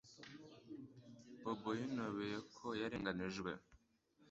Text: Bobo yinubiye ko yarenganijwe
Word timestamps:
Bobo 1.41 1.69
yinubiye 1.79 2.37
ko 2.55 2.65
yarenganijwe 2.81 3.51